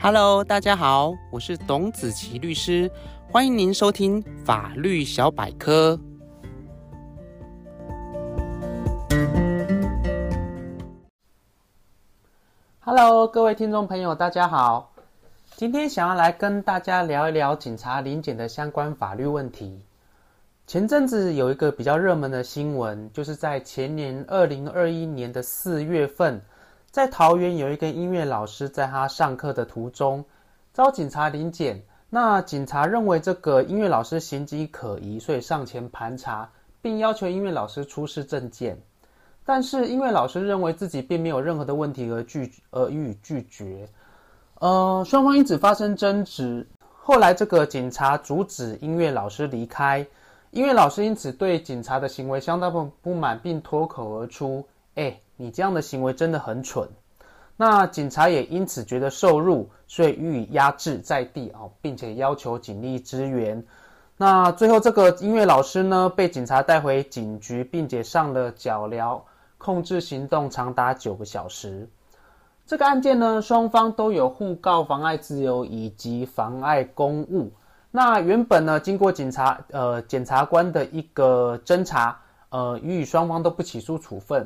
[0.00, 2.88] Hello，大家好，我是董子琪律师，
[3.32, 5.98] 欢迎您收听法律小百科。
[12.78, 14.92] Hello，各位听众朋友，大家好，
[15.56, 19.82] 今天想要来跟大家聊一聊警察临检的相关法律问题。
[20.68, 26.40] 前阵子有一个比较热门的新闻，就是在前年二零二一年的四月份。
[26.90, 30.24] 在桃园有一个音乐老师，在他上课的途中
[30.72, 31.82] 遭警察临检。
[32.10, 38.80] 那警察认为这个音乐老师行迹可疑，所以上前盘查，并要求音乐老师出示证件。
[39.44, 43.86] 但是音乐老师认为自己并没有任何的问题而拒而予以拒绝。
[44.60, 46.66] 呃，双方因此发生争执。
[46.80, 50.06] 后来这个警察阻止音乐老师离开，
[50.50, 54.66] 音乐老师因此对警察的行为相当不不满，并脱口而出
[54.98, 56.88] ：“哎。”你这样的行为真的很蠢，
[57.56, 63.64] 那警察也因此觉得受辱，所以予以压制在地哦，并且要求警力支援。
[64.16, 69.22] 那最后这个音乐老师呢，被警察带回警局，并且上了脚镣，
[69.58, 71.88] 控制行动长达九个小时。
[72.66, 77.52] 这个案件呢，双方都有互告妨碍自由以及妨碍公务。
[77.92, 84.44] 那原本呢，经过警察呃检察官的一个侦查，呃，予以双方都不起诉处分。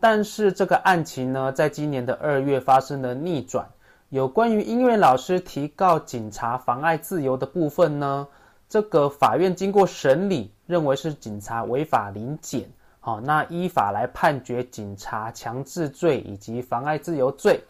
[0.00, 3.68] 但是这个案情呢，在今年的二月发生了逆转。
[4.08, 8.26] 有关于音乐老师提告警察妨碍自由的部分呢，
[8.68, 17.62] 这个法院经过审理，认为是警察违法临检，好，那依法来判决警察强制罪以及妨碍自由罪。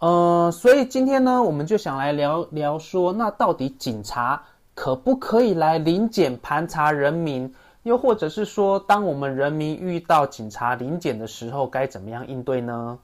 [0.00, 4.42] 呃，所以今天呢，我们就想来聊聊说，那到底警察
[4.74, 7.54] 可不可以来临检盘查人民？
[7.82, 12.98] 又或者是说，当我们人民遇到警察临检的时候，该怎么样应对呢？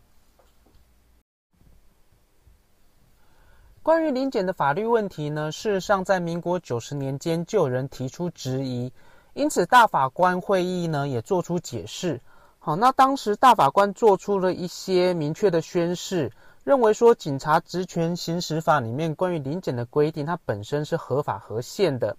[3.82, 8.92] 关于临检的法律问题呢，事实上在民国九十年间就有人提出质疑，
[9.32, 12.20] 因此大法官会议呢也做出解释。
[12.58, 16.30] 好，那当时大法官做出了一些明确的宣示，
[16.64, 22.16] 认为说《警察职权行使法》里面关于临检的规定，它本身是合法合宪的。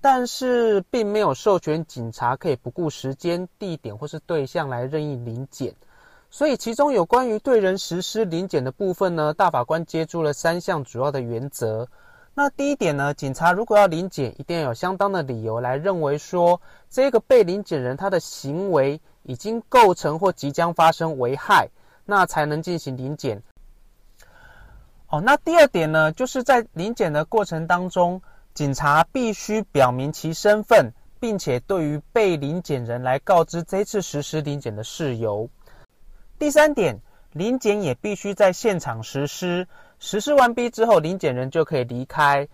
[0.00, 5.74] 但是并没有授权警察可以不顾时间、地点或是对象来任意临检，
[6.30, 11.88] 所以其中有关于对人实施临检的部分呢，大法官接住了三项主要的原则。
[12.34, 21.68] 那第一点呢，警察如果要临检，一定要有相当的理由来认为说这个被临检人他的行为已经构成或即将发生危害，
[22.04, 23.42] 那才能进行临检。
[25.08, 28.22] 哦，那第二点呢，就是在临检的过程当中。
[28.56, 35.50] 警察必须表明其身份，并且对于被临检人来告知这次实施临检的事由。
[36.38, 36.98] 第三点，
[37.34, 39.68] 临检也必须在现场实施，
[39.98, 42.48] 实施完毕之后，临检人就可以离开。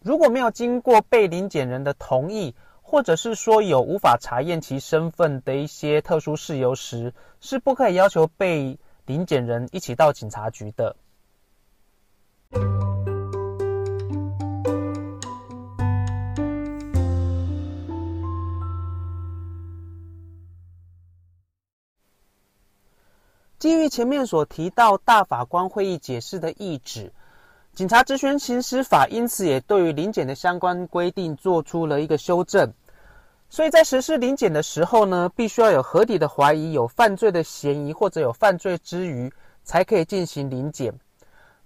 [0.00, 10.96] 如果没有经过被临检人的同意，或者是说有无法查验其身份的一些特殊事由时，是不可以要求被临检人一起到警察局的。
[23.60, 27.12] 基于前面所提到大法官会议解释的意旨，
[27.76, 32.72] 《警察职权行使法》因此也对于临检的相关规定做出了一个修正。
[33.50, 39.30] 所以在实施临检的时候呢，必须要有合理的怀疑，有犯罪的嫌疑或者有犯罪之余，
[39.62, 40.94] 才可以进行临检。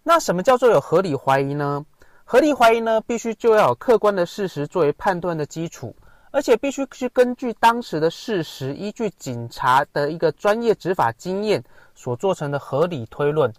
[0.02, 1.86] 那什么叫做有合理怀疑呢？
[2.24, 5.94] 合理怀疑呢，必须就要有客观的事实作为判断的基础。
[6.34, 11.62] 而且必须去根据当时的事实，依据警察的一个专业执法经验
[11.94, 13.52] 所做成的合理推论，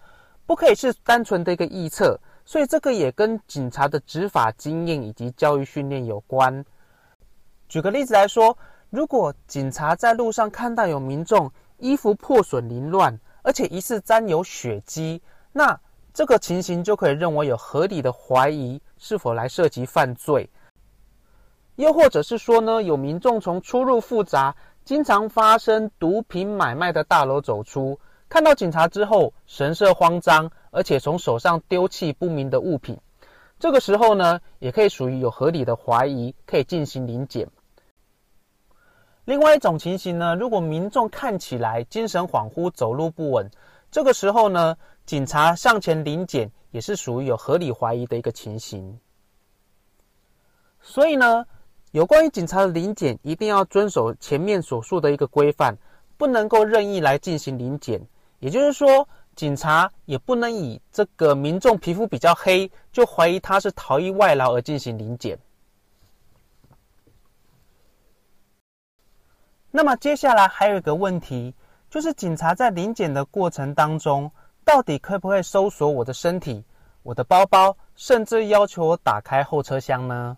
[0.45, 2.19] 不可以是单纯的一个臆测。
[2.43, 6.65] 所以这个也跟警察的执法经验以及教育训练有关。
[7.69, 8.55] 举个例子来说，
[8.89, 15.21] 如果警察在路上看到有民众衣服破损凌乱，而且疑似沾有血迹，
[15.53, 15.79] 那
[16.13, 20.49] 这个情形就可以认为有合理的怀疑是否来涉及犯罪。
[21.75, 27.99] 又或者是说呢，有民众从出入复杂、经常发生毒品买卖的大楼走出，
[28.29, 32.97] 看到警察之后神色慌张，而且从手上丢弃不明的物品，
[33.59, 37.47] 这个时候呢，也可以属于有合理的怀疑，可以进行临检。
[39.25, 43.49] 另外一种情形呢，如果民众看起来精神恍惚、走路不稳，
[43.91, 48.99] 这个时候呢，警察上前临检，也是属于有合理怀疑的一个情形。
[50.79, 51.47] 所以呢，
[51.95, 55.77] 有关于警察的临检，一定要遵守前面所述的一个规范，
[56.17, 58.05] 不能够任意来进行临检。
[58.39, 65.39] 也就是说，警察也不能以这个民众皮肤比较黑，就怀疑他是逃逸外劳而进行临检。
[69.71, 71.55] 那么接下来还有一个问题，
[71.89, 74.29] 就是警察在临检的过程当中，
[74.65, 76.61] 到底可不可以搜索我的身体、
[77.03, 80.37] 我的包包，甚至要求我打开后车厢呢？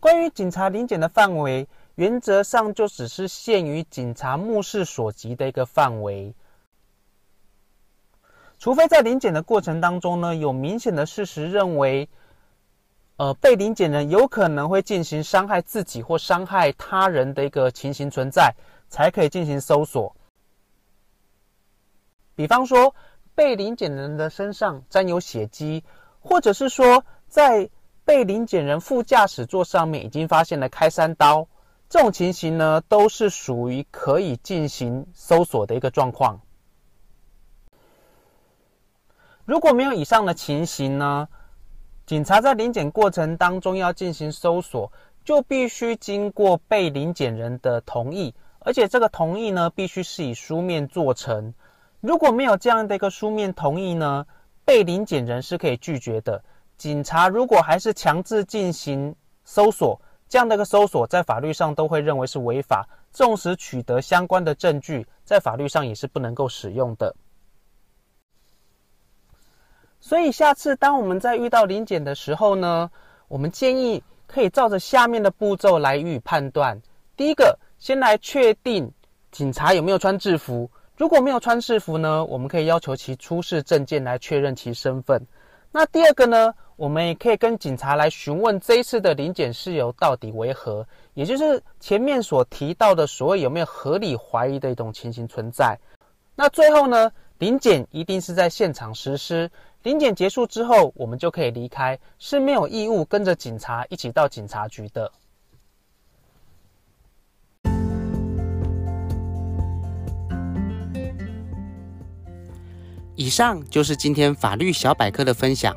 [0.00, 1.66] 关于警察临检的范围，
[1.96, 6.34] 原则上就只是限于警察目视所及的一个范围，
[8.58, 12.08] 除非在临检的过程当中呢，有明显的事实认为，
[13.16, 18.54] 呃，被临检人有可能会进行伤害自己或伤害他人的一个情形存在，
[18.88, 20.14] 才可以进行搜索。
[22.36, 22.94] 比方说，
[23.34, 25.82] 被临检人的身上沾有血迹，
[26.20, 27.68] 或者是说在
[28.08, 31.46] 被临检人副驾驶座上面已经发现了开山刀。
[31.90, 36.40] 这种情形呢，都是属于可以进行搜索的一个状况。
[39.44, 41.28] 如果没有以上的情形呢，
[42.06, 44.90] 警察在临检过程当中要进行搜索，
[45.22, 51.52] 就必须经过被临检人的同意，而且这个同意呢，必须是以书面做成。
[52.00, 54.24] 如果没有这样的一个书面同意呢，
[54.64, 56.42] 被临检人是可以拒绝的。
[56.78, 59.14] 警察如果还是强制进行
[59.44, 67.14] 搜索，这样的一个搜索，在法律上都会认为是违法，纵使取得相关的证据，在法律上也是不能够使用的。
[70.00, 72.88] 所以，下次当我们在遇到临检的时候呢，
[73.26, 76.80] 我们建议可以照着下面的步骤来予以判断。
[77.16, 78.88] 第一个，先来确定
[79.32, 85.26] 警察有没有穿制服，如果没有穿制服呢，我们可以要求其出示证件来确认其身份。
[85.72, 95.76] 那第二个呢，我们也可以跟警察来询问这一次的临检事由到底为何，也就是前面所提到的所谓有没有合理怀疑的一种情形存在。
[96.36, 99.50] 那最后呢，临检一定是在现场实施，
[99.82, 105.10] 临检结束之后，我们就可以离开，是没有义务跟着警察一起到警察局的。
[113.16, 115.76] 以上就是今天法律小百科的分享。